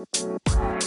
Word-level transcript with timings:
Música 0.00 0.79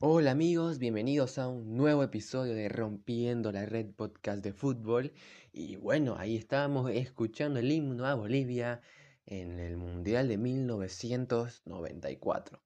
Hola 0.00 0.30
amigos, 0.30 0.78
bienvenidos 0.78 1.38
a 1.38 1.48
un 1.48 1.76
nuevo 1.76 2.04
episodio 2.04 2.54
de 2.54 2.68
Rompiendo 2.68 3.50
la 3.50 3.66
Red 3.66 3.94
Podcast 3.96 4.44
de 4.44 4.52
Fútbol. 4.52 5.12
Y 5.52 5.74
bueno, 5.74 6.14
ahí 6.16 6.36
estábamos 6.36 6.88
escuchando 6.92 7.58
el 7.58 7.72
himno 7.72 8.06
a 8.06 8.14
Bolivia 8.14 8.80
en 9.26 9.58
el 9.58 9.76
Mundial 9.76 10.28
de 10.28 10.38
1994. 10.38 12.62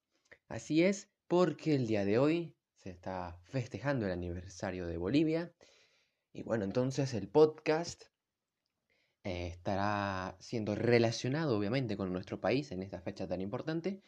Así 0.49 0.85
es, 0.85 1.09
porque 1.27 1.75
el 1.75 1.87
día 1.87 2.05
de 2.05 2.19
hoy 2.19 2.55
se 2.77 2.91
está 2.91 3.41
festejando 3.45 4.05
el 4.05 4.13
aniversario 4.13 4.87
de 4.87 4.99
Bolivia. 4.99 5.55
Y 6.35 6.43
bueno, 6.43 6.65
entonces 6.65 7.15
el 7.15 7.29
podcast 7.29 8.05
eh, 9.25 9.47
estará 9.47 10.37
siendo 10.39 10.75
relacionado 10.75 11.57
obviamente 11.57 11.97
con 11.97 12.13
nuestro 12.13 12.43
país 12.43 12.73
en 12.73 12.83
esta 12.83 13.01
fecha 13.01 13.27
tan 13.27 13.41
importante 13.41 14.03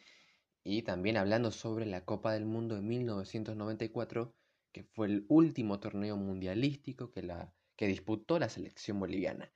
y 0.67 0.81
también 0.81 1.15
hablando 1.15 1.51
sobre 1.51 1.85
la 1.85 2.03
Copa 2.05 2.33
del 2.33 2.45
Mundo 2.45 2.73
de 2.73 2.81
1994, 2.81 4.33
que 4.71 4.83
fue 4.83 5.05
el 5.05 5.25
último 5.29 5.79
torneo 5.79 6.17
mundialístico 6.17 7.11
que, 7.11 7.21
la, 7.21 7.53
que 7.75 7.85
disputó 7.85 8.39
la 8.39 8.49
selección 8.49 8.99
boliviana. 8.99 9.53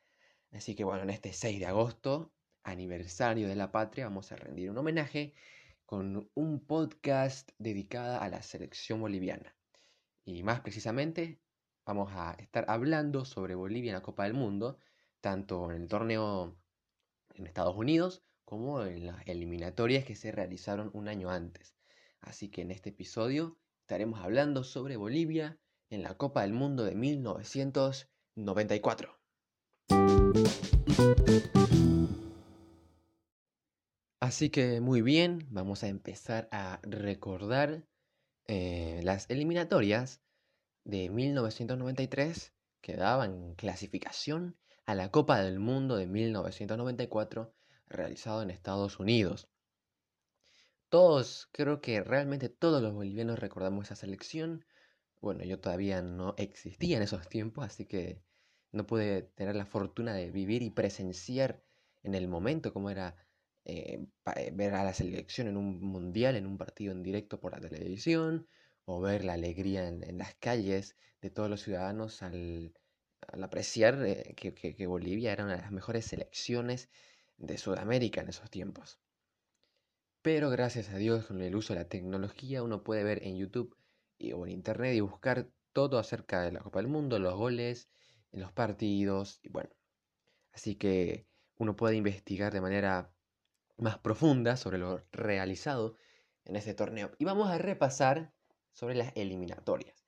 Así 0.51 0.75
que 0.75 0.83
bueno, 0.83 1.01
en 1.01 1.09
este 1.09 1.33
6 1.33 1.59
de 1.59 1.66
agosto, 1.66 2.31
aniversario 2.61 3.47
de 3.47 3.55
la 3.55 3.71
patria, 3.71 4.05
vamos 4.05 4.31
a 4.31 4.35
rendir 4.35 4.69
un 4.69 4.77
homenaje 4.77 5.33
con 5.88 6.29
un 6.35 6.63
podcast 6.63 7.49
dedicado 7.57 8.21
a 8.21 8.29
la 8.29 8.44
selección 8.44 9.01
boliviana. 9.01 9.55
Y 10.25 10.44
más 10.44 10.61
precisamente, 10.61 11.41
vamos 11.88 12.11
a 12.13 12.33
estar 12.33 12.66
hablando 12.67 13.25
sobre 13.25 13.55
Bolivia 13.55 13.89
en 13.89 13.95
la 13.95 14.03
Copa 14.03 14.25
del 14.25 14.35
Mundo, 14.35 14.77
tanto 15.21 15.71
en 15.71 15.81
el 15.81 15.88
torneo 15.88 16.55
en 17.33 17.47
Estados 17.47 17.75
Unidos 17.75 18.23
como 18.50 18.83
en 18.83 19.05
las 19.05 19.25
eliminatorias 19.28 20.03
que 20.05 20.16
se 20.16 20.31
realizaron 20.31 20.89
un 20.94 21.08
año 21.08 21.30
antes. 21.30 21.75
Así 22.19 22.50
que 22.50 22.64
en 22.64 22.72
este 22.72 22.89
episodio 22.89 23.59
estaremos 23.81 24.22
hablando 24.22 24.64
sobre 24.64 24.97
Bolivia 24.97 25.59
en 25.91 26.01
la 26.01 26.18
Copa 26.18 26.41
del 26.41 26.53
Mundo 26.53 26.84
de 26.84 26.96
1994. 26.96 29.19
Así 34.19 34.50
que 34.50 34.81
muy 34.81 35.03
bien, 35.03 35.46
vamos 35.52 35.84
a 35.84 35.88
empezar 35.88 36.50
a 36.52 36.79
recordar 36.81 37.85
eh, 38.47 39.02
las 39.03 39.29
eliminatorias 39.29 40.23
de 40.85 41.12
1993 41.12 42.52
que 42.81 42.96
daban 42.96 43.53
clasificación 43.53 44.57
a 44.88 44.96
la 44.96 45.12
Copa 45.12 45.40
del 45.40 45.59
Mundo 45.59 45.97
de 45.97 46.07
1994 46.07 47.53
realizado 47.89 48.41
en 48.41 48.51
Estados 48.51 49.00
Unidos. 49.00 49.50
Todos, 50.89 51.50
creo 51.51 51.81
que 51.81 52.01
realmente 52.01 52.50
todos 52.50 52.81
los 52.81 52.94
bolivianos 52.94 53.39
recordamos 53.39 53.85
esa 53.85 53.95
selección. 53.95 54.66
Bueno, 55.22 55.44
yo 55.44 55.59
todavía 55.59 56.01
no 56.01 56.33
existía 56.38 56.97
en 56.97 57.03
esos 57.03 57.28
tiempos, 57.29 57.66
así 57.66 57.85
que 57.85 58.23
no 58.72 58.88
pude 58.88 59.23
tener 59.23 59.55
la 59.55 59.66
fortuna 59.66 60.13
de 60.13 60.31
vivir 60.31 60.63
y 60.63 60.72
presenciar 60.72 61.63
en 62.03 62.16
el 62.16 62.28
momento 62.28 62.73
cómo 62.73 62.89
era 62.89 63.16
eh, 63.66 64.07
eh, 64.35 64.51
ver 64.53 64.73
a 64.73 64.83
la 64.83 64.94
selección 64.94 65.47
en 65.47 65.57
un 65.57 65.79
mundial, 65.81 66.35
en 66.35 66.47
un 66.47 66.57
partido 66.57 66.91
en 66.91 67.03
directo 67.03 67.39
por 67.39 67.51
la 67.51 67.59
televisión, 67.69 68.47
o 68.85 68.99
ver 68.99 69.23
la 69.25 69.33
alegría 69.33 69.88
en, 69.88 70.17
las 70.17 70.33
calles 70.35 70.95
de 71.22 71.29
todos 71.29 71.49
los 71.49 71.61
ciudadanos 71.61 72.23
al, 72.23 72.73
apreciar 73.44 74.03
eh, 74.05 74.33
que, 74.35 74.53
que 74.53 74.88
Bolivia 74.88 75.33
era 75.33 75.44
una 75.44 75.57
de 75.57 75.61
las 75.61 75.72
mejores 75.72 76.05
selecciones 76.05 76.89
de 77.39 77.57
Sudamérica 77.57 78.22
en 78.22 78.29
esos 78.29 78.50
tiempos. 78.50 79.00
Pero 80.22 80.50
gracias 80.50 80.89
a 80.89 80.97
Dios 80.97 81.25
con 81.25 81.41
el 81.41 81.55
uso 81.55 81.73
de 81.73 81.79
la 81.79 81.89
tecnología 81.89 82.61
uno 82.61 82.83
puede 82.83 83.03
ver 83.03 83.23
en 83.23 83.38
YouTube 83.38 83.75
o 84.33 84.45
en 84.45 84.51
Internet 84.51 84.94
y 84.95 85.00
buscar 85.00 85.49
todo 85.73 85.97
acerca 85.97 86.41
de 86.41 86.51
la 86.51 86.59
Copa 86.59 86.79
del 86.79 86.89
Mundo, 86.89 87.19
los 87.19 87.35
goles, 87.35 87.89
los 88.31 88.51
partidos 88.51 89.39
y 89.41 89.49
bueno. 89.49 89.69
Así 90.51 90.75
que 90.75 91.25
uno 91.57 91.75
puede 91.75 91.95
investigar 91.95 92.53
de 92.53 92.61
manera 92.61 93.13
más 93.78 93.97
profunda 93.97 94.57
sobre 94.57 94.78
lo 94.78 95.01
realizado 95.11 95.95
en 96.44 96.57
ese 96.57 96.73
torneo. 96.73 97.11
Y 97.17 97.25
vamos 97.25 97.49
a 97.49 97.57
repasar 97.57 98.33
sobre 98.73 98.95
las 98.95 99.16
eliminatorias. 99.16 100.05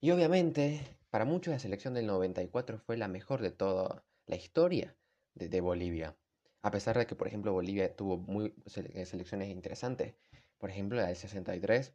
Y 0.00 0.10
obviamente, 0.10 0.98
para 1.10 1.26
muchos 1.26 1.52
la 1.52 1.58
selección 1.58 1.92
del 1.92 2.06
94 2.06 2.78
fue 2.78 2.96
la 2.96 3.08
mejor 3.08 3.42
de 3.42 3.50
toda 3.50 4.04
la 4.26 4.36
historia 4.36 4.96
de 5.34 5.60
Bolivia. 5.60 6.16
A 6.62 6.70
pesar 6.70 6.98
de 6.98 7.06
que, 7.06 7.14
por 7.14 7.26
ejemplo, 7.26 7.52
Bolivia 7.52 7.94
tuvo 7.96 8.18
muy 8.18 8.54
selecciones 8.66 9.48
interesantes. 9.48 10.14
Por 10.58 10.70
ejemplo, 10.70 10.98
la 10.98 11.06
del 11.06 11.16
63, 11.16 11.94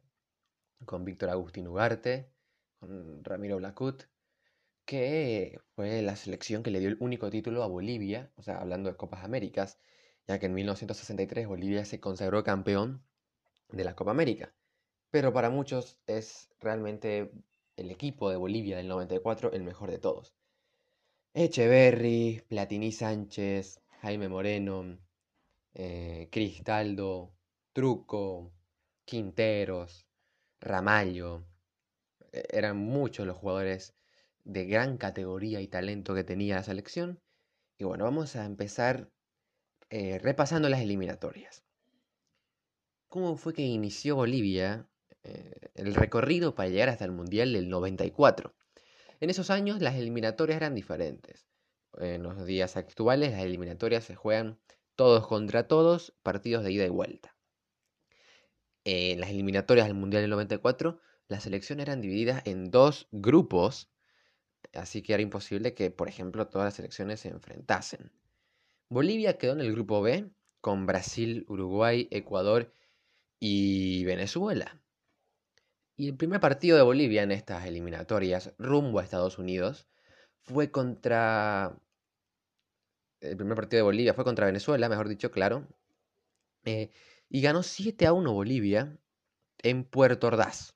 con 0.84 1.04
Víctor 1.04 1.30
Agustín 1.30 1.68
Ugarte, 1.68 2.32
con 2.80 3.22
Ramiro 3.24 3.56
Blacut, 3.58 4.04
que 4.84 5.60
fue 5.74 6.02
la 6.02 6.16
selección 6.16 6.62
que 6.62 6.70
le 6.70 6.80
dio 6.80 6.88
el 6.88 6.96
único 7.00 7.30
título 7.30 7.62
a 7.62 7.68
Bolivia, 7.68 8.30
o 8.36 8.42
sea, 8.42 8.58
hablando 8.58 8.90
de 8.90 8.96
Copas 8.96 9.24
Américas, 9.24 9.78
ya 10.26 10.38
que 10.38 10.46
en 10.46 10.54
1963 10.54 11.46
Bolivia 11.46 11.84
se 11.84 12.00
consagró 12.00 12.42
campeón 12.44 13.04
de 13.68 13.84
la 13.84 13.94
Copa 13.94 14.10
América. 14.12 14.54
Pero 15.10 15.32
para 15.32 15.50
muchos 15.50 16.00
es 16.06 16.48
realmente 16.60 17.30
el 17.76 17.90
equipo 17.90 18.30
de 18.30 18.36
Bolivia 18.36 18.76
del 18.76 18.88
94 18.88 19.52
el 19.52 19.62
mejor 19.62 19.90
de 19.90 19.98
todos. 19.98 20.34
Echeverry, 21.34 22.42
Platini 22.48 22.92
Sánchez, 22.92 23.80
Jaime 24.02 24.28
Moreno, 24.28 24.98
eh, 25.74 26.28
Cristaldo, 26.30 27.34
Truco, 27.72 28.52
Quinteros, 29.04 30.06
Ramallo. 30.60 31.46
E, 32.32 32.44
eran 32.50 32.76
muchos 32.76 33.26
los 33.26 33.36
jugadores 33.36 33.94
de 34.44 34.66
gran 34.66 34.96
categoría 34.96 35.60
y 35.60 35.68
talento 35.68 36.14
que 36.14 36.24
tenía 36.24 36.56
la 36.56 36.62
selección. 36.62 37.20
Y 37.78 37.84
bueno, 37.84 38.04
vamos 38.04 38.36
a 38.36 38.44
empezar 38.44 39.10
eh, 39.90 40.18
repasando 40.18 40.68
las 40.68 40.80
eliminatorias. 40.80 41.64
¿Cómo 43.08 43.36
fue 43.36 43.54
que 43.54 43.62
inició 43.62 44.16
Bolivia 44.16 44.88
eh, 45.22 45.70
el 45.74 45.94
recorrido 45.94 46.54
para 46.54 46.68
llegar 46.68 46.88
hasta 46.88 47.04
el 47.04 47.12
Mundial 47.12 47.52
del 47.52 47.68
94? 47.68 48.54
En 49.20 49.30
esos 49.30 49.50
años 49.50 49.80
las 49.80 49.94
eliminatorias 49.96 50.56
eran 50.56 50.74
diferentes 50.74 51.46
en 51.98 52.22
los 52.22 52.44
días 52.46 52.76
actuales 52.76 53.32
las 53.32 53.42
eliminatorias 53.42 54.04
se 54.04 54.14
juegan 54.14 54.58
todos 54.94 55.26
contra 55.26 55.68
todos, 55.68 56.14
partidos 56.22 56.64
de 56.64 56.72
ida 56.72 56.86
y 56.86 56.90
vuelta. 56.90 57.36
En 58.84 59.20
las 59.20 59.30
eliminatorias 59.30 59.86
del 59.86 59.96
Mundial 59.96 60.22
del 60.22 60.30
94, 60.30 61.00
las 61.28 61.42
selecciones 61.42 61.86
eran 61.86 62.00
divididas 62.00 62.42
en 62.46 62.70
dos 62.70 63.08
grupos, 63.10 63.90
así 64.72 65.02
que 65.02 65.12
era 65.12 65.22
imposible 65.22 65.74
que, 65.74 65.90
por 65.90 66.08
ejemplo, 66.08 66.46
todas 66.48 66.66
las 66.66 66.74
selecciones 66.74 67.20
se 67.20 67.28
enfrentasen. 67.28 68.12
Bolivia 68.88 69.38
quedó 69.38 69.52
en 69.52 69.60
el 69.60 69.72
grupo 69.72 70.02
B 70.02 70.30
con 70.60 70.86
Brasil, 70.86 71.44
Uruguay, 71.48 72.08
Ecuador 72.10 72.72
y 73.40 74.04
Venezuela. 74.04 74.80
Y 75.96 76.08
el 76.08 76.16
primer 76.16 76.40
partido 76.40 76.76
de 76.76 76.82
Bolivia 76.82 77.22
en 77.22 77.32
estas 77.32 77.66
eliminatorias 77.66 78.52
rumbo 78.58 78.98
a 78.98 79.02
Estados 79.02 79.38
Unidos 79.38 79.88
fue 80.42 80.70
contra 80.70 81.76
el 83.20 83.36
primer 83.36 83.56
partido 83.56 83.78
de 83.78 83.82
Bolivia 83.84 84.14
fue 84.14 84.24
contra 84.24 84.46
Venezuela, 84.46 84.88
mejor 84.88 85.08
dicho, 85.08 85.30
claro. 85.30 85.66
Eh, 86.64 86.90
y 87.28 87.40
ganó 87.40 87.62
7 87.62 88.06
a 88.06 88.12
1 88.12 88.32
Bolivia 88.32 88.98
en 89.62 89.84
Puerto 89.84 90.28
Ordaz, 90.28 90.74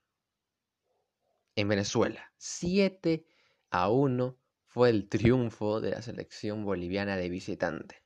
en 1.56 1.68
Venezuela. 1.68 2.32
7 2.38 3.26
a 3.70 3.90
1 3.90 4.36
fue 4.66 4.90
el 4.90 5.08
triunfo 5.08 5.80
de 5.80 5.90
la 5.90 6.02
selección 6.02 6.64
boliviana 6.64 7.16
de 7.16 7.28
visitante. 7.28 8.02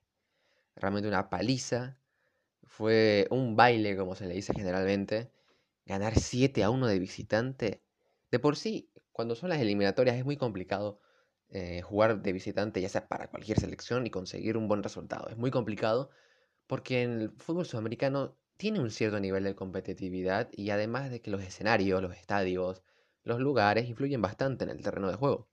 Realmente 0.76 1.08
una 1.08 1.30
paliza. 1.30 1.98
Fue 2.64 3.28
un 3.30 3.56
baile, 3.56 3.96
como 3.96 4.14
se 4.16 4.26
le 4.26 4.34
dice 4.34 4.52
generalmente. 4.54 5.30
Ganar 5.86 6.18
7 6.18 6.64
a 6.64 6.70
1 6.70 6.86
de 6.86 6.98
visitante. 6.98 7.82
De 8.30 8.38
por 8.38 8.56
sí, 8.56 8.90
cuando 9.12 9.34
son 9.36 9.50
las 9.50 9.60
eliminatorias 9.60 10.16
es 10.16 10.24
muy 10.24 10.36
complicado 10.36 11.00
eh, 11.54 11.82
jugar 11.82 12.20
de 12.20 12.32
visitante, 12.32 12.80
ya 12.80 12.88
sea 12.88 13.06
para 13.06 13.28
cualquier 13.28 13.60
selección, 13.60 14.06
y 14.06 14.10
conseguir 14.10 14.56
un 14.56 14.66
buen 14.68 14.82
resultado. 14.82 15.28
Es 15.28 15.36
muy 15.36 15.52
complicado 15.52 16.10
porque 16.66 17.04
el 17.04 17.30
fútbol 17.38 17.64
sudamericano 17.64 18.36
tiene 18.56 18.80
un 18.80 18.90
cierto 18.90 19.20
nivel 19.20 19.44
de 19.44 19.54
competitividad 19.54 20.48
y 20.52 20.70
además 20.70 21.10
de 21.10 21.20
que 21.22 21.30
los 21.30 21.42
escenarios, 21.42 22.02
los 22.02 22.16
estadios, 22.16 22.82
los 23.22 23.38
lugares 23.38 23.88
influyen 23.88 24.20
bastante 24.20 24.64
en 24.64 24.70
el 24.70 24.82
terreno 24.82 25.08
de 25.08 25.16
juego. 25.16 25.48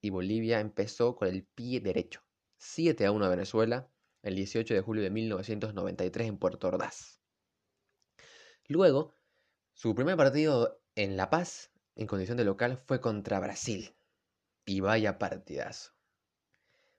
Y 0.00 0.10
Bolivia 0.10 0.58
empezó 0.58 1.14
con 1.14 1.28
el 1.28 1.44
pie 1.44 1.80
derecho. 1.80 2.22
7 2.58 3.06
a 3.06 3.12
1 3.12 3.24
a 3.24 3.28
Venezuela 3.28 3.88
el 4.22 4.34
18 4.34 4.74
de 4.74 4.80
julio 4.80 5.04
de 5.04 5.10
1993 5.10 6.26
en 6.26 6.38
Puerto 6.38 6.66
Ordaz. 6.66 7.20
Luego, 8.66 9.14
su 9.74 9.94
primer 9.94 10.16
partido 10.16 10.80
en 10.96 11.16
La 11.16 11.30
Paz, 11.30 11.70
en 11.94 12.08
condición 12.08 12.36
de 12.36 12.44
local, 12.44 12.78
fue 12.78 13.00
contra 13.00 13.38
Brasil. 13.38 13.94
Y 14.66 14.80
vaya 14.80 15.18
partidazo. 15.18 15.92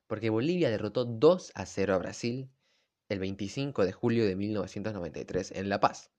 Porque 0.08 0.30
Bolivia 0.30 0.69
derrotó 0.69 1.06
2 1.06 1.52
a 1.54 1.66
0 1.66 1.94
a 1.94 1.98
Brasil 1.98 2.50
el 3.10 3.19
25 3.19 3.86
de 3.86 3.92
julio 3.92 4.25
de 4.25 4.36
1993 4.36 5.52
en 5.52 5.69
La 5.69 5.80
Paz. 5.80 6.12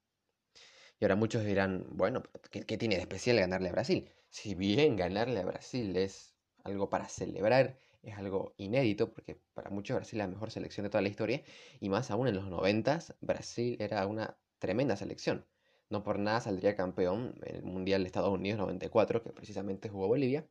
Y 0.99 1.05
ahora 1.05 1.15
muchos 1.15 1.43
dirán, 1.43 1.85
bueno, 1.89 2.23
¿qué, 2.51 2.77
tiene 2.77 2.95
de 2.95 3.01
especial 3.01 3.37
ganarle 3.37 3.69
a 3.69 3.71
Brasil? 3.71 4.09
Si 4.29 4.53
bien 4.53 4.95
ganarle 4.95 5.39
a 5.39 5.45
Brasil 5.45 5.95
es 5.95 6.35
algo 6.63 6.89
para 6.89 7.07
celebrar, 7.07 7.79
es 8.03 8.17
algo 8.17 8.53
inédito, 8.57 9.11
porque 9.11 9.39
para 9.53 9.69
muchos 9.69 9.95
Brasil 9.95 10.19
es 10.19 10.25
la 10.25 10.31
mejor 10.31 10.51
selección 10.51 10.83
de 10.83 10.89
toda 10.89 11.01
la 11.01 11.09
historia, 11.09 11.41
y 11.79 11.89
más 11.89 12.11
aún 12.11 12.27
en 12.27 12.35
los 12.35 12.47
90 12.47 12.99
Brasil 13.21 13.77
era 13.79 14.05
una 14.07 14.37
tremenda 14.59 14.95
selección. 14.97 15.45
No 15.89 16.03
por 16.03 16.19
nada 16.19 16.41
saldría 16.41 16.75
campeón 16.75 17.33
en 17.43 17.55
el 17.55 17.63
Mundial 17.63 18.03
de 18.03 18.07
Estados 18.07 18.31
Unidos 18.31 18.59
94, 18.59 19.23
que 19.23 19.31
precisamente 19.31 19.89
jugó 19.89 20.07
Bolivia. 20.07 20.47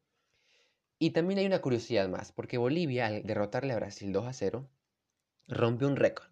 Y 0.99 1.11
también 1.11 1.39
hay 1.39 1.47
una 1.47 1.61
curiosidad 1.61 2.09
más, 2.09 2.33
porque 2.33 2.59
Bolivia, 2.59 3.07
al 3.07 3.23
derrotarle 3.23 3.73
a 3.73 3.77
Brasil 3.77 4.13
2 4.13 4.27
a 4.27 4.33
0, 4.33 4.69
rompió 5.47 5.87
un 5.87 5.97
récord, 5.97 6.29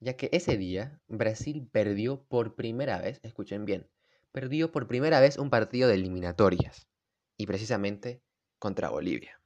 ya 0.00 0.16
que 0.16 0.28
ese 0.32 0.56
día 0.56 1.00
Brasil 1.06 1.68
perdió 1.70 2.24
por 2.24 2.56
primera 2.56 2.98
vez, 2.98 3.20
escuchen 3.22 3.64
bien, 3.64 3.88
perdió 4.32 4.72
por 4.72 4.88
primera 4.88 5.20
vez 5.20 5.38
un 5.38 5.50
partido 5.50 5.88
de 5.88 5.94
eliminatorias, 5.94 6.88
y 7.36 7.46
precisamente 7.46 8.20
contra 8.58 8.90
Bolivia. 8.90 9.40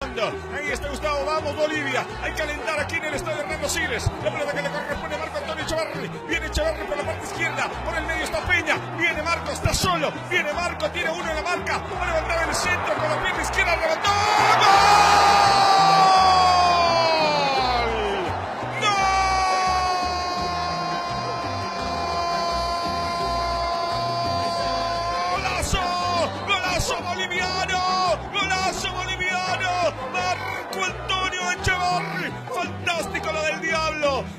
Ahí 0.00 0.70
está 0.70 0.90
Gustavo, 0.90 1.24
vamos 1.24 1.56
Bolivia. 1.56 2.06
Hay 2.20 2.34
que 2.34 2.42
alentar 2.42 2.80
aquí 2.80 2.96
en 2.96 3.04
el 3.04 3.14
estadio 3.14 3.40
Hernando 3.40 3.68
Siles. 3.68 4.06
La 4.22 4.32
pelota 4.32 4.52
que 4.52 4.62
le 4.62 4.68
corresponde 4.68 5.14
a 5.14 5.18
Marco 5.62 5.80
Antonio 5.80 5.92
Echeverri. 5.92 6.10
Viene 6.28 6.48
por 6.86 6.96
la 6.96 7.04
parte 7.04 7.26
izquierda. 7.26 7.68
Por 7.84 7.94
el 7.94 8.04
medio 8.06 8.24
está 8.24 8.40
Peña. 8.46 8.76
Viene 8.98 9.22
Marco, 9.22 9.52
está 9.52 9.72
solo. 9.72 10.12
Viene 10.30 10.52
Marco, 10.52 10.90
tiene 10.90 11.10
uno 11.10 11.28
en 11.28 11.36
la 11.36 11.42
marca. 11.42 11.78
Va 11.78 12.02
a 12.02 12.06
levantar 12.06 12.48
el 12.48 12.54
centro 12.54 12.94
con 12.94 13.08
la 13.08 13.22
pierna 13.22 13.42
izquierda. 13.42 13.76
Levantó. 13.76 14.12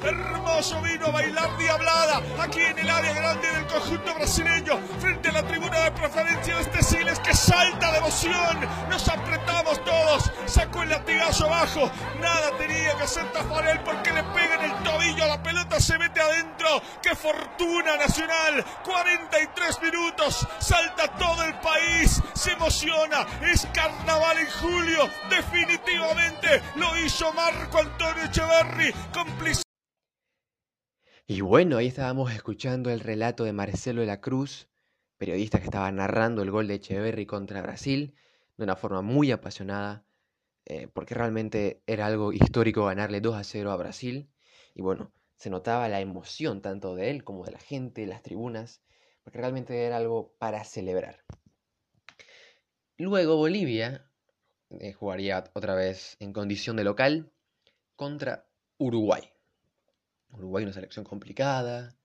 Hermoso 0.03 0.81
vino 0.81 1.07
a 1.07 1.11
bailar 1.11 1.57
diablada 1.57 2.21
aquí 2.39 2.59
en 2.59 2.77
el 2.79 2.89
área 2.89 3.13
grande 3.13 3.49
del 3.49 3.65
conjunto 3.67 4.13
brasileño, 4.15 4.77
frente 4.99 5.29
a 5.29 5.31
la 5.31 5.43
tribuna 5.43 5.79
de 5.79 5.91
preferencia 5.91 6.55
de 6.55 6.61
este 6.61 6.83
Siles 6.83 7.19
que 7.19 7.33
salta 7.33 7.91
de 7.91 7.97
emoción. 7.99 8.59
Nos 8.89 9.07
apretamos 9.53 9.85
todos, 9.85 10.31
sacó 10.45 10.83
el 10.83 10.89
latigazo 10.89 11.45
abajo. 11.45 11.91
Nada 12.19 12.57
tenía 12.57 12.95
que 12.97 13.03
hacer 13.03 13.31
Tafarel 13.31 13.79
porque 13.81 14.11
le 14.11 14.23
pega 14.23 14.55
en 14.55 14.71
el 14.71 14.83
tobillo, 14.83 15.27
la 15.27 15.41
pelota 15.41 15.79
se 15.79 15.97
mete 15.97 16.19
adentro. 16.19 16.81
¡Qué 17.01 17.15
fortuna 17.15 17.97
nacional! 17.97 18.63
43 18.83 19.81
minutos, 19.81 20.47
salta 20.59 21.07
todo 21.17 21.43
el 21.43 21.53
país, 21.59 22.21
se 22.33 22.51
emociona. 22.51 23.25
Es 23.41 23.67
carnaval 23.73 24.37
en 24.39 24.47
julio, 24.61 25.09
definitivamente 25.29 26.61
lo 26.75 26.97
hizo 26.97 27.31
Marco 27.33 27.79
Antonio 27.79 28.23
Echeverri, 28.23 28.93
cómplice 29.13 29.63
y 31.25 31.39
bueno, 31.39 31.77
ahí 31.77 31.87
estábamos 31.87 32.33
escuchando 32.33 32.89
el 32.89 32.99
relato 32.99 33.45
de 33.45 33.53
Marcelo 33.53 34.01
de 34.01 34.07
la 34.07 34.19
Cruz, 34.19 34.67
periodista 35.17 35.57
que 35.59 35.65
estaba 35.65 35.89
narrando 35.89 36.41
el 36.41 36.51
gol 36.51 36.67
de 36.67 36.75
Echeverry 36.75 37.25
contra 37.25 37.61
Brasil 37.61 38.13
de 38.57 38.63
una 38.63 38.75
forma 38.75 39.01
muy 39.01 39.31
apasionada, 39.31 40.05
eh, 40.65 40.87
porque 40.87 41.15
realmente 41.15 41.81
era 41.87 42.05
algo 42.05 42.33
histórico 42.33 42.85
ganarle 42.85 43.21
2 43.21 43.35
a 43.35 43.43
0 43.43 43.71
a 43.71 43.77
Brasil. 43.77 44.29
Y 44.75 44.81
bueno, 44.81 45.11
se 45.37 45.49
notaba 45.49 45.89
la 45.89 46.01
emoción 46.01 46.61
tanto 46.61 46.95
de 46.95 47.09
él 47.09 47.23
como 47.23 47.45
de 47.45 47.51
la 47.51 47.59
gente, 47.59 48.05
las 48.05 48.21
tribunas, 48.21 48.81
porque 49.23 49.39
realmente 49.39 49.85
era 49.85 49.97
algo 49.97 50.35
para 50.37 50.63
celebrar. 50.63 51.23
Luego 52.97 53.37
Bolivia 53.37 54.09
eh, 54.69 54.93
jugaría 54.93 55.43
otra 55.53 55.75
vez 55.75 56.15
en 56.19 56.31
condición 56.31 56.75
de 56.75 56.83
local 56.83 57.31
contra 57.95 58.47
Uruguay. 58.77 59.23
Uruguay 60.31 60.63
una 60.63 60.73
selección 60.73 61.05
complicada, 61.05 61.95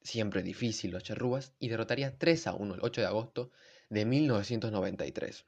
siempre 0.00 0.42
difícil 0.42 0.90
los 0.90 1.02
charrúas, 1.02 1.54
y 1.58 1.68
derrotaría 1.68 2.16
3 2.18 2.46
a 2.46 2.54
1 2.54 2.74
el 2.74 2.80
8 2.82 3.00
de 3.00 3.06
agosto 3.06 3.50
de 3.88 4.04
1993. 4.04 5.46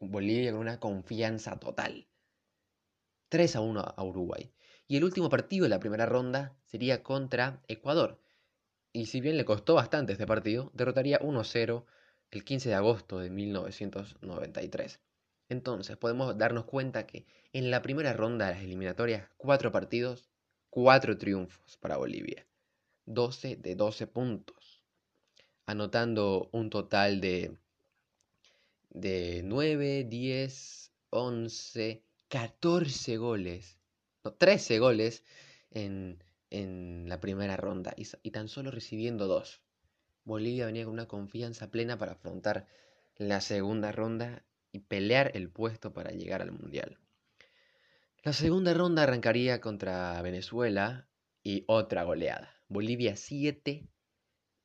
Bolivia 0.00 0.52
con 0.52 0.60
una 0.60 0.80
confianza 0.80 1.58
total. 1.58 2.08
3 3.28 3.56
a 3.56 3.60
1 3.60 3.94
a 3.96 4.04
Uruguay. 4.04 4.52
Y 4.88 4.96
el 4.96 5.04
último 5.04 5.28
partido 5.28 5.64
de 5.64 5.70
la 5.70 5.80
primera 5.80 6.06
ronda 6.06 6.56
sería 6.64 7.02
contra 7.02 7.62
Ecuador. 7.68 8.20
Y 8.92 9.06
si 9.06 9.20
bien 9.20 9.36
le 9.36 9.44
costó 9.44 9.74
bastante 9.74 10.12
este 10.12 10.26
partido, 10.26 10.70
derrotaría 10.74 11.18
1 11.22 11.44
0 11.44 11.86
el 12.30 12.44
15 12.44 12.68
de 12.68 12.74
agosto 12.74 13.18
de 13.18 13.30
1993. 13.30 15.00
Entonces 15.48 15.96
podemos 15.96 16.36
darnos 16.36 16.64
cuenta 16.64 17.06
que 17.06 17.26
en 17.52 17.70
la 17.70 17.82
primera 17.82 18.12
ronda 18.12 18.46
de 18.46 18.54
las 18.54 18.62
eliminatorias, 18.62 19.28
cuatro 19.36 19.70
partidos, 19.70 20.32
Cuatro 20.74 21.18
triunfos 21.18 21.76
para 21.76 21.98
Bolivia, 21.98 22.46
12 23.04 23.56
de 23.56 23.76
12 23.76 24.06
puntos, 24.06 24.82
anotando 25.66 26.48
un 26.50 26.70
total 26.70 27.20
de, 27.20 27.58
de 28.92 29.42
9, 29.44 30.04
10, 30.04 30.92
11, 31.10 32.04
14 32.28 33.16
goles, 33.16 33.78
no, 34.24 34.32
13 34.34 34.78
goles 34.78 35.24
en, 35.70 36.18
la 37.08 37.18
primera 37.18 37.56
ronda 37.56 37.94
y, 37.96 38.06
y 38.22 38.30
tan 38.30 38.48
solo 38.48 38.70
recibiendo 38.70 39.26
dos. 39.26 39.62
Bolivia 40.24 40.66
venía 40.66 40.84
con 40.84 40.92
una 40.92 41.08
confianza 41.08 41.70
plena 41.70 41.96
para 41.96 42.12
afrontar 42.12 42.66
la 43.16 43.40
segunda 43.40 43.90
ronda 43.90 44.44
y 44.70 44.80
pelear 44.80 45.32
el 45.34 45.50
puesto 45.50 45.92
para 45.92 46.10
llegar 46.10 46.42
al 46.42 46.52
Mundial. 46.52 46.98
La 48.22 48.32
segunda 48.32 48.74
ronda 48.74 49.02
arrancaría 49.02 49.60
contra 49.60 50.20
Venezuela 50.22 51.08
y 51.42 51.64
otra 51.66 52.04
goleada. 52.04 52.54
Bolivia 52.68 53.16
7, 53.16 53.88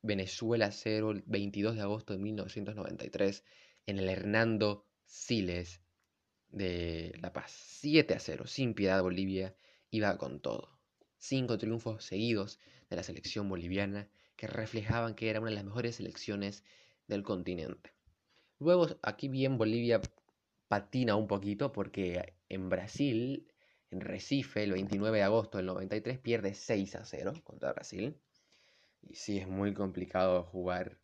Venezuela 0.02 0.70
0, 0.70 1.10
el 1.10 1.22
22 1.26 1.74
de 1.76 1.82
agosto 1.82 2.12
de 2.12 2.20
1993 2.20 3.44
en 3.88 3.98
el 3.98 4.10
Hernando 4.10 4.84
Siles 5.06 5.80
de 6.50 7.14
La 7.22 7.32
Paz. 7.32 7.52
7 7.80 8.12
a 8.12 8.20
0, 8.20 8.46
sin 8.46 8.74
piedad 8.74 9.02
Bolivia 9.02 9.54
iba 9.90 10.18
con 10.18 10.40
todo. 10.40 10.78
Cinco 11.16 11.56
triunfos 11.56 12.04
seguidos 12.04 12.60
de 12.90 12.96
la 12.96 13.02
selección 13.02 13.48
boliviana 13.48 14.10
que 14.36 14.46
reflejaban 14.46 15.14
que 15.14 15.30
era 15.30 15.40
una 15.40 15.48
de 15.48 15.56
las 15.56 15.64
mejores 15.64 15.96
selecciones 15.96 16.64
del 17.06 17.22
continente. 17.22 17.94
Luego 18.58 18.88
aquí 19.00 19.28
bien 19.28 19.56
Bolivia 19.56 20.02
patina 20.68 21.16
un 21.16 21.26
poquito 21.26 21.72
porque 21.72 22.34
en 22.50 22.68
Brasil, 22.68 23.50
en 23.90 24.02
Recife, 24.02 24.64
el 24.64 24.72
29 24.72 25.16
de 25.16 25.24
agosto 25.24 25.56
del 25.56 25.66
93, 25.66 26.18
pierde 26.18 26.52
6 26.52 26.94
a 26.96 27.06
0 27.06 27.32
contra 27.42 27.72
Brasil. 27.72 28.20
Y 29.00 29.14
sí, 29.14 29.38
es 29.38 29.48
muy 29.48 29.72
complicado 29.72 30.42
jugar 30.42 30.98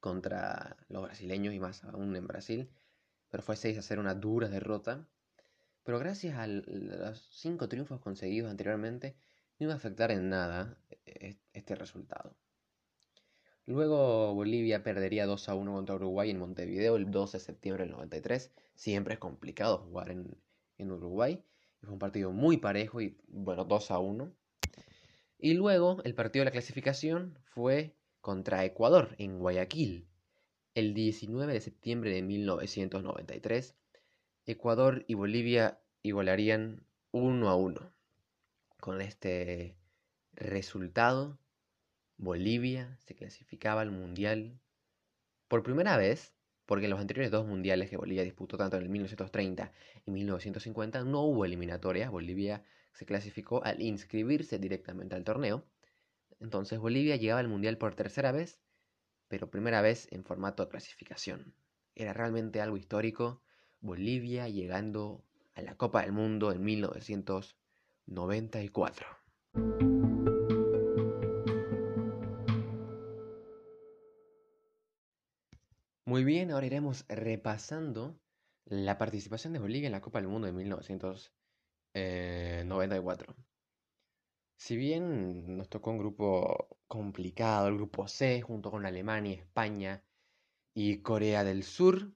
contra 0.00 0.76
los 0.88 1.02
brasileños 1.02 1.54
y 1.54 1.60
más 1.60 1.84
aún 1.84 2.16
en 2.16 2.26
Brasil. 2.26 2.70
Pero 3.30 3.42
fue 3.42 3.56
6 3.56 3.78
a 3.78 3.82
0 3.82 4.00
una 4.00 4.14
dura 4.14 4.48
derrota. 4.48 5.06
pero 5.84 5.98
gracias 5.98 6.36
a 6.38 6.46
los 6.46 7.28
cinco 7.32 7.68
triunfos 7.68 8.00
conseguidos 8.00 8.50
anteriormente, 8.50 9.16
no 9.58 9.64
iba 9.64 9.74
a 9.74 9.76
afectar 9.76 10.10
en 10.10 10.28
nada 10.30 10.76
eh, 11.06 11.36
este 11.52 11.74
resultado. 11.74 12.36
Luego 13.66 14.34
Bolivia 14.34 14.82
perdería 14.82 15.26
2 15.26 15.48
a 15.48 15.54
1 15.54 15.72
contra 15.72 15.94
Uruguay 15.94 16.30
en 16.30 16.38
Montevideo 16.38 16.96
el 16.96 17.10
12 17.10 17.38
de 17.38 17.44
septiembre 17.44 17.84
del 17.84 17.92
93. 17.92 18.50
Siempre 18.74 19.14
es 19.14 19.20
complicado 19.20 19.78
jugar 19.78 20.10
en, 20.10 20.36
en 20.78 20.90
Uruguay. 20.90 21.44
Fue 21.80 21.92
un 21.92 21.98
partido 21.98 22.32
muy 22.32 22.56
parejo 22.56 23.00
y 23.00 23.16
bueno, 23.28 23.64
2 23.64 23.90
a 23.90 23.98
1. 23.98 24.32
Y 25.38 25.54
luego 25.54 26.02
el 26.04 26.14
partido 26.14 26.42
de 26.42 26.46
la 26.46 26.50
clasificación 26.50 27.38
fue 27.44 27.94
contra 28.20 28.64
Ecuador 28.64 29.14
en 29.18 29.38
Guayaquil. 29.38 30.06
El 30.74 30.94
19 30.94 31.52
de 31.52 31.60
septiembre 31.60 32.12
de 32.12 32.22
1993, 32.22 33.74
Ecuador 34.46 35.04
y 35.08 35.14
Bolivia 35.14 35.80
igualarían 36.02 36.84
1 37.12 37.48
a 37.48 37.56
1. 37.56 37.92
Con 38.78 39.00
este 39.00 39.76
resultado, 40.32 41.38
Bolivia 42.16 42.96
se 43.00 43.14
clasificaba 43.14 43.80
al 43.80 43.90
Mundial 43.90 44.60
por 45.48 45.62
primera 45.62 45.96
vez, 45.96 46.32
porque 46.66 46.84
en 46.84 46.90
los 46.90 47.00
anteriores 47.00 47.32
dos 47.32 47.46
mundiales 47.46 47.90
que 47.90 47.96
Bolivia 47.96 48.22
disputó, 48.22 48.56
tanto 48.56 48.76
en 48.76 48.84
el 48.84 48.88
1930 48.88 49.72
y 50.06 50.10
1950, 50.10 51.02
no 51.04 51.22
hubo 51.22 51.44
eliminatorias. 51.44 52.10
Bolivia 52.10 52.62
se 52.92 53.06
clasificó 53.06 53.64
al 53.64 53.82
inscribirse 53.82 54.58
directamente 54.58 55.16
al 55.16 55.24
torneo. 55.24 55.64
Entonces 56.40 56.78
Bolivia 56.78 57.16
llegaba 57.16 57.40
al 57.40 57.48
Mundial 57.48 57.78
por 57.78 57.94
tercera 57.94 58.32
vez, 58.32 58.60
pero 59.28 59.50
primera 59.50 59.80
vez 59.82 60.08
en 60.10 60.24
formato 60.24 60.64
de 60.64 60.70
clasificación. 60.70 61.54
Era 61.94 62.12
realmente 62.12 62.60
algo 62.60 62.76
histórico. 62.76 63.40
Bolivia 63.80 64.48
llegando 64.48 65.24
a 65.54 65.62
la 65.62 65.76
Copa 65.76 66.02
del 66.02 66.10
Mundo 66.12 66.50
en 66.52 66.64
1994. 66.64 69.06
Muy 76.06 76.24
bien, 76.24 76.50
ahora 76.50 76.64
iremos 76.66 77.04
repasando 77.08 78.18
la 78.64 78.98
participación 78.98 79.52
de 79.52 79.60
Bolivia 79.60 79.86
en 79.86 79.92
la 79.92 80.00
Copa 80.00 80.20
del 80.20 80.28
Mundo 80.28 80.46
de 80.46 80.52
1994. 80.52 83.36
Si 84.60 84.76
bien 84.76 85.56
nos 85.56 85.68
tocó 85.70 85.90
un 85.90 85.98
grupo 85.98 86.68
complicado, 86.86 87.68
el 87.68 87.76
grupo 87.76 88.06
C, 88.08 88.42
junto 88.42 88.70
con 88.70 88.84
Alemania, 88.86 89.34
España 89.34 90.04
y 90.74 91.02
Corea 91.02 91.44
del 91.44 91.62
Sur, 91.64 92.12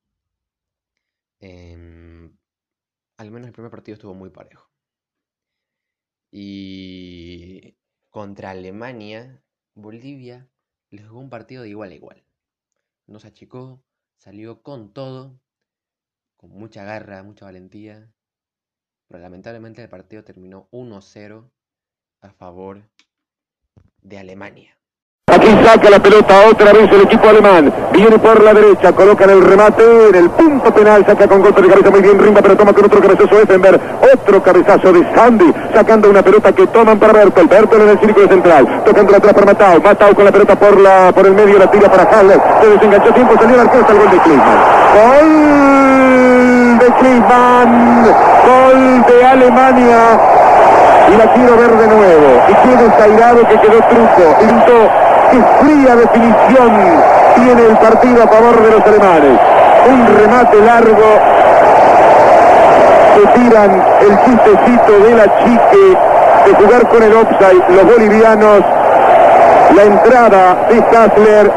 em, 1.41 2.37
al 3.17 3.31
menos 3.31 3.49
el 3.49 3.53
primer 3.55 3.71
partido 3.71 3.95
estuvo 3.95 4.15
muy 4.15 4.31
parejo. 4.31 4.71
Y 6.31 7.77
contra 8.11 8.51
Alemania, 8.51 9.43
Bolivia 9.75 10.49
les 10.91 11.07
jugó 11.09 11.21
un 11.21 11.31
partido 11.31 11.63
de 11.63 11.71
igual 11.71 11.93
a 11.93 11.95
igual 11.95 12.25
no 13.07 13.19
se 13.21 13.29
achicó, 13.29 13.83
salió 14.17 14.63
con 14.63 14.93
todo, 14.93 15.41
con 16.37 16.51
mucha 16.51 16.85
garra, 16.85 17.23
mucha 17.23 17.47
valentía, 17.47 18.13
pero 19.09 19.21
lamentablemente 19.21 19.83
el 19.83 19.89
partido 19.89 20.25
terminó 20.25 20.69
1-0 20.71 21.51
a 22.25 22.31
favor 22.31 22.79
de 24.03 24.19
Alemania. 24.19 24.71
Aquí 25.27 25.49
saca 25.65 25.91
la 25.91 26.01
pelota 26.01 26.49
otra 26.49 26.73
vez 26.73 26.91
el 26.91 27.03
equipo 27.03 27.29
alemán. 27.29 27.73
Viene 27.93 28.19
por 28.19 28.43
la 28.43 28.55
derecha, 28.55 28.93
coloca 28.93 29.25
el 29.25 29.43
remate 29.43 30.09
en 30.09 30.15
el 30.15 30.31
punto 30.31 30.73
penal, 30.73 31.05
saca 31.05 31.27
con 31.27 31.43
golpe 31.43 31.61
de 31.63 31.69
cabeza 31.69 31.91
muy 31.91 32.01
bien 32.01 32.19
Rimba, 32.19 32.41
pero 32.41 32.57
toma 32.57 32.73
con 32.73 32.85
otro 32.85 33.01
cabezazo 33.01 33.41
Effenberg. 33.41 33.81
Otro 34.15 34.43
cabezazo 34.43 34.93
de 34.93 35.15
Sandy, 35.15 35.53
sacando 35.75 36.09
una 36.09 36.23
pelota 36.23 36.53
que 36.53 36.67
toman 36.69 36.99
para 36.99 37.13
Bertel. 37.13 37.49
Bertel 37.49 37.83
en 37.83 37.89
el 37.91 38.01
círculo 38.01 38.29
central, 38.29 38.85
tocando 38.85 39.17
atrás 39.17 39.35
para 39.35 39.47
Matao. 39.47 39.81
Matao 39.81 40.15
con 40.15 40.25
la 40.25 40.33
pelota 40.33 40.59
por 40.59 40.81
la 40.81 41.13
por 41.13 41.27
el 41.27 41.35
medio, 41.35 41.59
la 41.59 41.71
tira 41.71 41.91
para 41.91 42.05
Haller. 42.05 42.41
Se 42.61 42.69
desenganchó 42.69 43.13
tiempo, 43.13 43.35
salió 43.35 43.61
arquero 43.61 43.81
hasta 43.81 43.93
el 43.93 43.99
gol 43.99 44.11
de 44.11 44.19
Klinsmann. 44.19 44.59
Gol 44.95 46.79
de 46.79 46.87
Klinsmann, 47.01 48.05
gol 48.47 49.05
de 49.09 49.25
Alemania 49.27 50.34
y 51.13 51.17
la 51.17 51.33
quiero 51.33 51.57
ver 51.57 51.71
de 51.77 51.87
nuevo. 51.87 52.43
Y 52.49 52.55
tiene 52.67 52.91
Zairado 52.99 53.47
que 53.49 53.59
quedó 53.59 53.79
truco. 53.89 54.37
Y 54.41 54.47
qué 55.31 55.43
fría 55.61 55.97
definición 55.97 56.71
tiene 57.37 57.67
el 57.67 57.77
partido 57.77 58.23
a 58.23 58.29
favor 58.29 58.63
de 58.63 58.71
los 58.71 58.83
alemanes. 58.87 59.41
Un 59.87 60.07
remate 60.17 60.61
largo 60.61 61.19
que 63.15 63.41
tiran 63.41 63.83
el 64.01 64.19
chistecito 64.25 64.93
de 65.05 65.15
la 65.15 65.25
chique 65.45 65.99
de 66.47 66.55
jugar 66.55 66.89
con 66.89 67.03
el 67.03 67.13
offside 67.15 67.65
los 67.69 67.85
bolivianos. 67.85 68.61
La 69.75 69.83
entrada 69.83 70.57
de 70.69 70.83
Kassler 70.85 71.51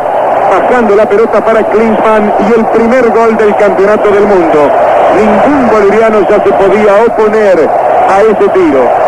bajando 0.50 0.96
la 0.96 1.06
pelota 1.08 1.44
para 1.44 1.64
Klinsmann 1.64 2.34
y 2.40 2.60
el 2.60 2.66
primer 2.68 3.10
gol 3.12 3.38
del 3.38 3.56
campeonato 3.56 4.10
del 4.10 4.26
mundo. 4.26 4.72
Ningún 5.16 5.70
boliviano 5.70 6.22
ya 6.30 6.44
se 6.44 6.52
podía 6.52 6.94
oponer 7.06 7.70
a 8.10 8.22
ese 8.22 8.50
tiro. 8.50 9.08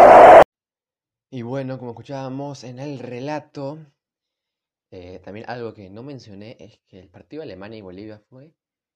Y 1.31 1.43
bueno, 1.43 1.77
como 1.77 1.91
escuchábamos 1.91 2.63
en 2.63 2.79
el 2.79 2.97
relato, 2.97 3.77
eh, 4.89 5.19
también 5.19 5.45
algo 5.47 5.75
que 5.75 5.87
no 5.91 6.01
mencioné 6.01 6.57
es 6.59 6.79
que 6.87 6.99
el 6.99 7.09
partido 7.09 7.41
de 7.41 7.49
Alemania 7.49 7.77
y 7.77 7.81
Bolivia 7.81 8.17
fue 8.17 8.55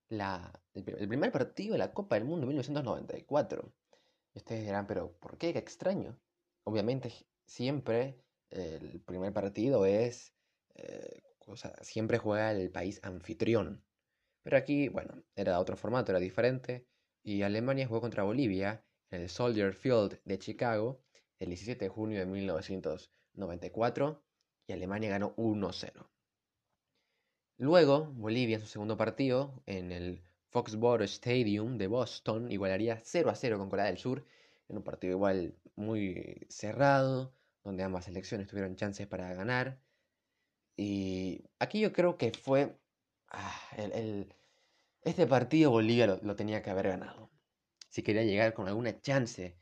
la, 0.09 0.51
el, 0.73 0.83
primer 0.83 1.31
partido 1.31 1.73
de 1.73 1.77
la 1.77 1.93
Copa 1.93 2.15
del 2.15 2.25
Mundo 2.25 2.45
en 2.45 2.49
1994. 2.49 3.71
Y 4.33 4.39
ustedes 4.39 4.65
dirán, 4.65 4.87
pero 4.87 5.11
¿por 5.19 5.37
qué? 5.37 5.53
Qué 5.53 5.59
extraño. 5.59 6.19
Obviamente 6.63 7.13
siempre 7.45 8.17
el 8.49 8.99
primer 9.01 9.31
partido 9.31 9.85
es, 9.85 10.33
eh, 10.73 11.21
siempre 11.81 12.17
juega 12.17 12.51
el 12.51 12.71
país 12.71 12.99
anfitrión. 13.03 13.85
Pero 14.41 14.57
aquí, 14.57 14.89
bueno, 14.89 15.23
era 15.35 15.59
otro 15.59 15.77
formato, 15.77 16.11
era 16.11 16.19
diferente. 16.19 16.87
Y 17.21 17.43
Alemania 17.43 17.85
jugó 17.85 18.01
contra 18.01 18.23
Bolivia 18.23 18.83
en 19.11 19.21
el 19.21 19.29
Soldier 19.29 19.75
Field 19.75 20.19
de 20.25 20.39
Chicago 20.39 21.03
el 21.39 21.49
17 21.49 21.85
de 21.85 21.89
junio 21.89 22.19
de 22.19 22.25
1994 22.25 24.23
y 24.67 24.73
Alemania 24.73 25.09
ganó 25.09 25.35
1-0. 25.35 26.07
Luego, 27.57 28.05
Bolivia 28.13 28.55
en 28.55 28.61
su 28.61 28.67
segundo 28.67 28.97
partido, 28.97 29.61
en 29.65 29.91
el 29.91 30.21
Foxborough 30.49 31.03
Stadium 31.03 31.77
de 31.77 31.87
Boston, 31.87 32.51
igualaría 32.51 32.99
0 33.03 33.31
0 33.35 33.57
con 33.57 33.69
Corea 33.69 33.85
del 33.85 33.97
Sur, 33.97 34.25
en 34.69 34.77
un 34.77 34.83
partido 34.83 35.13
igual 35.13 35.55
muy 35.75 36.45
cerrado, 36.49 37.33
donde 37.63 37.83
ambas 37.83 38.05
selecciones 38.05 38.47
tuvieron 38.47 38.75
chances 38.75 39.07
para 39.07 39.33
ganar. 39.33 39.79
Y 40.75 41.45
aquí 41.59 41.79
yo 41.79 41.93
creo 41.93 42.17
que 42.17 42.31
fue... 42.31 42.75
Ah, 43.29 43.61
este 45.03 45.27
partido 45.27 45.71
Bolivia 45.71 46.07
lo, 46.07 46.19
lo, 46.21 46.35
tenía 46.35 46.61
que 46.61 46.69
haber 46.69 46.87
ganado. 46.89 47.31
Si 47.89 48.03
quería 48.03 48.23
llegar 48.23 48.53
con 48.53 48.67
alguna 48.67 48.99
chance 49.01 49.55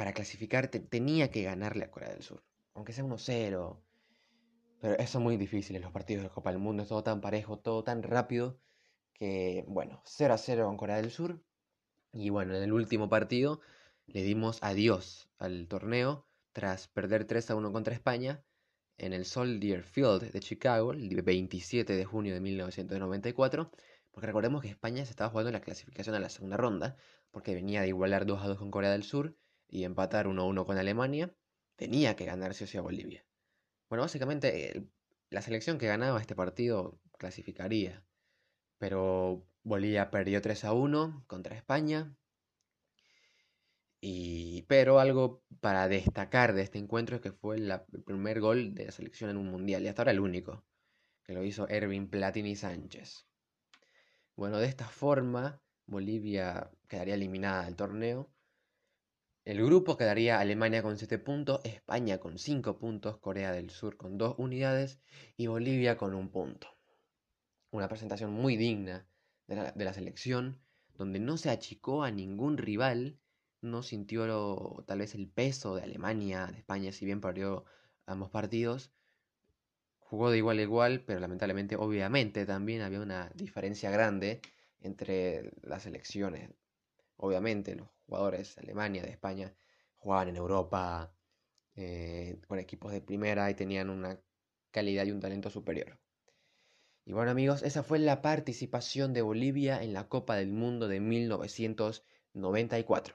para 0.00 0.14
clasificar, 0.14 0.68
tenía 0.68 1.30
que 1.30 1.42
ganarle 1.42 1.84
a 1.84 1.90
Corea 1.90 2.08
del 2.08 2.22
Sur. 2.22 2.42
Aunque 2.72 2.94
sea 2.94 3.04
1-0, 3.04 3.82
pero 4.80 4.94
eso 4.94 5.18
es 5.18 5.22
muy 5.22 5.36
difícil 5.36 5.76
en 5.76 5.82
los 5.82 5.92
partidos 5.92 6.22
de 6.22 6.30
Copa 6.30 6.48
del 6.48 6.58
Mundo, 6.58 6.84
es 6.84 6.88
todo 6.88 7.02
tan 7.02 7.20
parejo, 7.20 7.58
todo 7.58 7.84
tan 7.84 8.02
rápido, 8.02 8.58
que 9.12 9.62
bueno, 9.68 10.00
0 10.06 10.32
a 10.32 10.38
0 10.38 10.64
con 10.64 10.78
Corea 10.78 10.96
del 10.96 11.10
Sur. 11.10 11.42
Y 12.14 12.30
bueno, 12.30 12.56
en 12.56 12.62
el 12.62 12.72
último 12.72 13.10
partido 13.10 13.60
le 14.06 14.22
dimos 14.22 14.58
adiós 14.62 15.28
al 15.36 15.68
torneo 15.68 16.26
tras 16.52 16.88
perder 16.88 17.26
3 17.26 17.50
a 17.50 17.56
1 17.56 17.70
contra 17.70 17.92
España 17.92 18.42
en 18.96 19.12
el 19.12 19.26
Soldier 19.26 19.82
Field 19.82 20.32
de 20.32 20.40
Chicago 20.40 20.92
el 20.92 21.20
27 21.20 21.94
de 21.94 22.04
junio 22.06 22.32
de 22.32 22.40
1994. 22.40 23.70
Porque 24.12 24.26
recordemos 24.26 24.62
que 24.62 24.68
España 24.68 25.04
se 25.04 25.10
estaba 25.10 25.28
jugando 25.28 25.52
la 25.52 25.60
clasificación 25.60 26.14
a 26.14 26.20
la 26.20 26.30
segunda 26.30 26.56
ronda, 26.56 26.96
porque 27.30 27.54
venía 27.54 27.82
de 27.82 27.88
igualar 27.88 28.24
2 28.24 28.42
a 28.42 28.48
2 28.48 28.56
con 28.56 28.70
Corea 28.70 28.92
del 28.92 29.02
Sur 29.02 29.36
y 29.70 29.84
empatar 29.84 30.26
1 30.26 30.42
a 30.42 30.44
1 30.44 30.66
con 30.66 30.78
Alemania. 30.78 31.32
Tenía 31.76 32.16
que 32.16 32.26
ganarse 32.26 32.64
hacia 32.64 32.82
Bolivia. 32.82 33.24
Bueno, 33.88 34.02
básicamente 34.02 34.86
la 35.30 35.42
selección 35.42 35.78
que 35.78 35.86
ganaba 35.86 36.20
este 36.20 36.34
partido 36.34 37.00
clasificaría. 37.18 38.04
Pero 38.78 39.46
Bolivia 39.62 40.10
perdió 40.10 40.42
3 40.42 40.64
a 40.64 40.72
1 40.72 41.24
contra 41.26 41.56
España. 41.56 42.14
Y, 44.02 44.62
pero 44.62 44.98
algo 44.98 45.42
para 45.60 45.86
destacar 45.88 46.54
de 46.54 46.62
este 46.62 46.78
encuentro 46.78 47.16
es 47.16 47.22
que 47.22 47.32
fue 47.32 47.56
el 47.56 47.80
primer 48.04 48.40
gol 48.40 48.74
de 48.74 48.86
la 48.86 48.92
selección 48.92 49.30
en 49.30 49.36
un 49.36 49.50
mundial. 49.50 49.82
Y 49.82 49.88
hasta 49.88 50.02
ahora 50.02 50.12
el 50.12 50.20
único. 50.20 50.64
Que 51.24 51.34
lo 51.34 51.44
hizo 51.44 51.68
Erwin 51.68 52.08
Platini 52.08 52.56
Sánchez. 52.56 53.26
Bueno, 54.36 54.58
de 54.58 54.66
esta 54.66 54.88
forma 54.88 55.62
Bolivia 55.86 56.70
quedaría 56.88 57.14
eliminada 57.14 57.66
del 57.66 57.76
torneo 57.76 58.30
el 59.50 59.64
grupo 59.64 59.96
quedaría 59.96 60.38
Alemania 60.38 60.80
con 60.80 60.96
7 60.96 61.18
puntos, 61.18 61.60
España 61.64 62.18
con 62.18 62.38
5 62.38 62.78
puntos, 62.78 63.18
Corea 63.18 63.50
del 63.50 63.70
Sur 63.70 63.96
con 63.96 64.16
2 64.16 64.36
unidades 64.38 65.00
y 65.36 65.48
Bolivia 65.48 65.96
con 65.96 66.14
1 66.14 66.30
punto. 66.30 66.68
Una 67.72 67.88
presentación 67.88 68.30
muy 68.32 68.56
digna 68.56 69.08
de 69.48 69.84
la, 69.84 69.92
selección, 69.92 70.60
donde 70.94 71.18
no 71.18 71.36
se 71.36 71.50
achicó 71.50 72.04
a 72.04 72.12
ningún 72.12 72.58
rival 72.58 73.18
no 73.60 73.82
sintió 73.82 74.84
tal 74.86 75.00
vez 75.00 75.16
el 75.16 75.28
peso 75.28 75.74
de 75.74 75.82
Alemania, 75.82 76.46
de 76.46 76.58
España, 76.58 76.92
si 76.92 77.04
bien 77.04 77.20
perdió 77.20 77.64
ambos 78.06 78.30
partidos. 78.30 78.92
Jugó 79.98 80.30
de 80.30 80.38
igual 80.38 80.58
a 80.58 80.62
igual, 80.62 81.02
pero 81.04 81.18
lamentablemente, 81.18 81.74
obviamente, 81.74 82.46
también 82.46 82.82
había 82.82 83.00
una 83.00 83.32
diferencia 83.34 83.90
grande 83.90 84.42
entre 84.78 85.50
las 85.62 85.82
selecciones. 85.82 86.50
Obviamente, 87.16 87.74
los 87.74 87.88
jugadores 88.10 88.56
de 88.56 88.62
Alemania, 88.62 89.02
de 89.02 89.10
España, 89.10 89.54
jugaban 89.96 90.28
en 90.28 90.36
Europa 90.36 91.14
eh, 91.76 92.40
con 92.48 92.58
equipos 92.58 92.90
de 92.90 93.00
primera 93.00 93.48
y 93.50 93.54
tenían 93.54 93.88
una 93.88 94.20
calidad 94.72 95.06
y 95.06 95.12
un 95.12 95.20
talento 95.20 95.48
superior. 95.48 95.96
Y 97.04 97.12
bueno 97.12 97.30
amigos, 97.30 97.62
esa 97.62 97.84
fue 97.84 98.00
la 98.00 98.20
participación 98.20 99.14
de 99.14 99.22
Bolivia 99.22 99.80
en 99.82 99.92
la 99.92 100.08
Copa 100.08 100.34
del 100.34 100.50
Mundo 100.50 100.88
de 100.88 100.98
1994. 100.98 103.14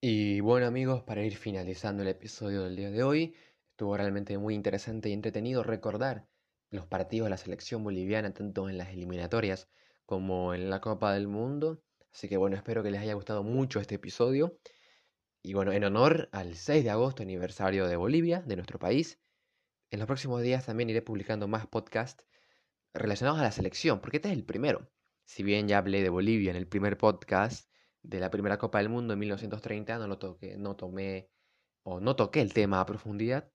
Y 0.00 0.40
bueno 0.40 0.66
amigos, 0.66 1.04
para 1.04 1.22
ir 1.22 1.36
finalizando 1.36 2.02
el 2.02 2.08
episodio 2.08 2.64
del 2.64 2.74
día 2.74 2.90
de 2.90 3.04
hoy, 3.04 3.36
estuvo 3.70 3.96
realmente 3.96 4.36
muy 4.36 4.54
interesante 4.54 5.08
y 5.08 5.12
entretenido 5.12 5.62
recordar 5.62 6.26
los 6.74 6.86
partidos 6.86 7.26
de 7.26 7.30
la 7.30 7.36
selección 7.36 7.84
boliviana, 7.84 8.34
tanto 8.34 8.68
en 8.68 8.78
las 8.78 8.90
eliminatorias 8.90 9.68
como 10.06 10.54
en 10.54 10.70
la 10.70 10.80
Copa 10.80 11.12
del 11.12 11.28
Mundo. 11.28 11.82
Así 12.12 12.28
que 12.28 12.36
bueno, 12.36 12.56
espero 12.56 12.82
que 12.82 12.90
les 12.90 13.00
haya 13.00 13.14
gustado 13.14 13.42
mucho 13.42 13.80
este 13.80 13.94
episodio. 13.96 14.58
Y 15.42 15.54
bueno, 15.54 15.72
en 15.72 15.84
honor 15.84 16.28
al 16.32 16.56
6 16.56 16.84
de 16.84 16.90
agosto, 16.90 17.22
aniversario 17.22 17.86
de 17.86 17.96
Bolivia, 17.96 18.42
de 18.42 18.56
nuestro 18.56 18.78
país, 18.78 19.20
en 19.90 20.00
los 20.00 20.06
próximos 20.06 20.42
días 20.42 20.66
también 20.66 20.90
iré 20.90 21.02
publicando 21.02 21.46
más 21.46 21.66
podcasts 21.66 22.26
relacionados 22.92 23.40
a 23.40 23.44
la 23.44 23.52
selección, 23.52 24.00
porque 24.00 24.16
este 24.16 24.30
es 24.30 24.34
el 24.34 24.44
primero. 24.44 24.90
Si 25.24 25.42
bien 25.42 25.68
ya 25.68 25.78
hablé 25.78 26.02
de 26.02 26.08
Bolivia 26.08 26.50
en 26.50 26.56
el 26.56 26.66
primer 26.66 26.96
podcast 26.98 27.70
de 28.02 28.20
la 28.20 28.30
primera 28.30 28.58
Copa 28.58 28.78
del 28.78 28.88
Mundo 28.88 29.12
en 29.12 29.20
1930, 29.20 29.98
no 29.98 30.08
lo 30.08 30.18
toqué, 30.18 30.56
no 30.56 30.76
tomé 30.76 31.30
o 31.82 32.00
no 32.00 32.16
toqué 32.16 32.40
el 32.40 32.52
tema 32.52 32.80
a 32.80 32.86
profundidad. 32.86 33.50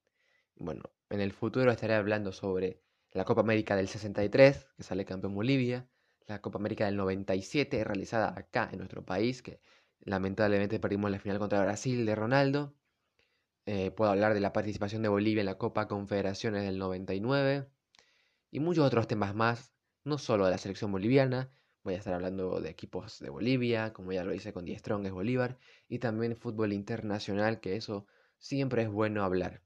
Bueno, 0.56 0.84
en 1.10 1.22
el 1.22 1.34
futuro 1.34 1.72
estaré 1.72 1.96
hablando 1.96 2.32
sobre 2.32 2.82
la 3.12 3.26
Copa 3.26 3.42
América 3.42 3.76
del 3.76 3.88
63, 3.88 4.68
que 4.78 4.84
sale 4.84 5.06
campeón 5.06 5.34
Bolivia, 5.36 5.88
la 6.28 6.42
Copa 6.42 6.60
América 6.60 6.86
del 6.86 6.96
97, 6.96 7.84
realizada 7.84 8.34
acá 8.38 8.70
en 8.72 8.80
nuestro 8.80 9.04
país, 9.06 9.42
que 9.42 9.62
lamentablemente 10.02 10.80
perdimos 10.80 11.12
la 11.12 11.20
final 11.20 11.40
contra 11.40 11.62
Brasil 11.62 12.06
de 12.06 12.16
Ronaldo. 12.16 12.76
Eh, 13.66 13.92
puedo 13.92 14.12
hablar 14.12 14.34
de 14.34 14.40
la 14.40 14.54
participación 14.54 15.02
de 15.02 15.10
Bolivia 15.10 15.42
en 15.42 15.46
la 15.48 15.58
Copa 15.58 15.88
Confederaciones 15.88 16.64
del 16.64 16.78
99 16.78 17.70
y 18.52 18.60
muchos 18.60 18.86
otros 18.86 19.08
temas 19.08 19.36
más, 19.36 19.74
no 20.04 20.18
solo 20.18 20.46
de 20.46 20.52
la 20.52 20.58
selección 20.58 20.92
boliviana, 20.92 21.52
voy 21.84 21.96
a 21.96 21.98
estar 21.98 22.14
hablando 22.14 22.62
de 22.62 22.70
equipos 22.70 23.20
de 23.20 23.30
Bolivia, 23.30 23.94
como 23.94 24.12
ya 24.12 24.24
lo 24.24 24.34
hice 24.34 24.54
con 24.54 24.66
Die 24.66 24.78
Strong 24.78 25.06
es 25.06 25.12
Bolívar, 25.12 25.58
y 25.88 26.00
también 26.00 26.36
fútbol 26.36 26.74
internacional, 26.74 27.60
que 27.60 27.76
eso 27.76 28.08
siempre 28.38 28.84
es 28.84 28.90
bueno 28.90 29.24
hablar. 29.24 29.62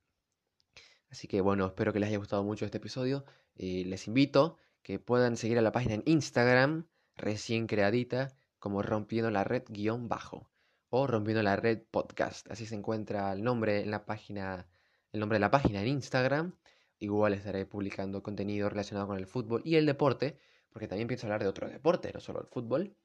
Así 1.13 1.27
que 1.27 1.41
bueno, 1.41 1.67
espero 1.67 1.93
que 1.93 1.99
les 1.99 2.09
haya 2.09 2.17
gustado 2.17 2.43
mucho 2.43 2.65
este 2.65 2.79
episodio 2.79 3.23
y 3.55 3.83
les 3.83 4.07
invito 4.07 4.57
que 4.81 4.97
puedan 4.97 5.37
seguir 5.37 5.59
a 5.59 5.61
la 5.61 5.71
página 5.71 5.93
en 5.93 6.01
Instagram, 6.07 6.87
recién 7.15 7.67
creadita, 7.67 8.29
como 8.57 8.81
Rompiendo 8.81 9.29
la 9.29 9.43
Red 9.43 9.65
guion 9.69 10.09
bajo, 10.09 10.49
o 10.89 11.05
Rompiendo 11.05 11.43
la 11.43 11.55
Red 11.55 11.83
podcast. 11.91 12.49
Así 12.49 12.65
se 12.65 12.73
encuentra 12.73 13.31
el 13.31 13.43
nombre 13.43 13.81
en 13.81 13.91
la 13.91 14.07
página, 14.07 14.67
el 15.11 15.19
nombre 15.19 15.35
de 15.35 15.41
la 15.41 15.51
página 15.51 15.81
en 15.81 15.89
Instagram. 15.89 16.55
Igual 16.97 17.35
estaré 17.35 17.67
publicando 17.67 18.23
contenido 18.23 18.67
relacionado 18.67 19.05
con 19.05 19.17
el 19.19 19.27
fútbol 19.27 19.61
y 19.63 19.75
el 19.75 19.85
deporte, 19.85 20.39
porque 20.71 20.87
también 20.87 21.07
pienso 21.07 21.27
hablar 21.27 21.43
de 21.43 21.49
otro 21.49 21.69
deporte, 21.69 22.11
no 22.11 22.21
solo 22.21 22.41
el 22.41 22.47
fútbol. 22.47 22.97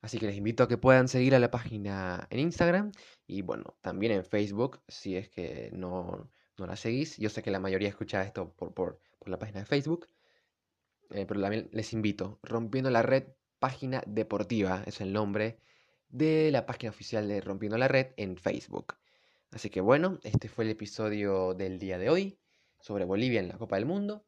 Así 0.00 0.18
que 0.18 0.26
les 0.26 0.36
invito 0.36 0.64
a 0.64 0.68
que 0.68 0.76
puedan 0.76 1.06
seguir 1.06 1.36
a 1.36 1.38
la 1.38 1.52
página 1.52 2.26
en 2.30 2.40
Instagram 2.40 2.90
y 3.28 3.42
bueno, 3.42 3.76
también 3.80 4.10
en 4.10 4.24
Facebook, 4.24 4.82
si 4.88 5.16
es 5.16 5.28
que 5.28 5.70
no, 5.72 6.28
no 6.58 6.66
la 6.66 6.76
seguís. 6.76 7.16
Yo 7.18 7.30
sé 7.30 7.42
que 7.42 7.50
la 7.50 7.60
mayoría 7.60 7.88
escucha 7.88 8.22
esto 8.22 8.50
por, 8.50 8.72
por, 8.72 9.00
por 9.18 9.28
la 9.28 9.38
página 9.38 9.60
de 9.60 9.66
Facebook, 9.66 10.08
eh, 11.10 11.26
pero 11.26 11.40
también 11.40 11.68
les 11.72 11.92
invito, 11.92 12.38
Rompiendo 12.42 12.90
la 12.90 13.02
Red, 13.02 13.24
página 13.58 14.02
deportiva, 14.06 14.82
es 14.86 15.00
el 15.00 15.12
nombre 15.12 15.58
de 16.08 16.50
la 16.52 16.66
página 16.66 16.90
oficial 16.90 17.26
de 17.28 17.40
Rompiendo 17.40 17.78
la 17.78 17.88
Red 17.88 18.08
en 18.16 18.36
Facebook. 18.36 18.94
Así 19.50 19.70
que 19.70 19.80
bueno, 19.80 20.18
este 20.22 20.48
fue 20.48 20.64
el 20.64 20.70
episodio 20.70 21.54
del 21.54 21.78
día 21.78 21.98
de 21.98 22.10
hoy 22.10 22.38
sobre 22.80 23.04
Bolivia 23.04 23.40
en 23.40 23.48
la 23.48 23.56
Copa 23.56 23.76
del 23.76 23.86
Mundo. 23.86 24.24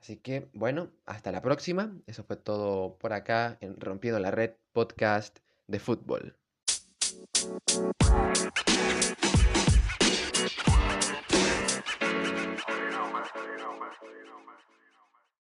Así 0.00 0.16
que 0.18 0.48
bueno, 0.52 0.90
hasta 1.06 1.32
la 1.32 1.42
próxima. 1.42 1.96
Eso 2.06 2.24
fue 2.24 2.36
todo 2.36 2.96
por 2.98 3.12
acá 3.12 3.58
en 3.60 3.80
Rompiendo 3.80 4.20
la 4.20 4.30
Red 4.30 4.52
podcast 4.72 5.38
de 5.66 5.80
fútbol. 5.80 6.36